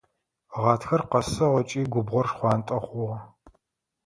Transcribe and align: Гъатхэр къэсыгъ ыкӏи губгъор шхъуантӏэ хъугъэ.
Гъатхэр 0.61 1.01
къэсыгъ 1.09 1.55
ыкӏи 1.59 1.81
губгъор 1.91 2.25
шхъуантӏэ 2.29 2.77
хъугъэ. 2.85 3.17